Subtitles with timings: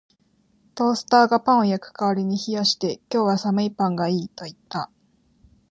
[0.73, 4.89] トースターがパンを焼く代わりに冷やして、「今日は寒いパンがいい」と言った